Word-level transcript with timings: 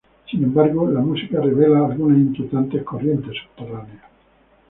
Sin 0.31 0.43
embargo, 0.43 0.89
la 0.89 0.99
música 0.99 1.39
revela 1.39 1.85
algunas 1.85 2.17
inquietantes 2.17 2.81
corrientes 2.81 3.37
subterráneas". 3.43 4.01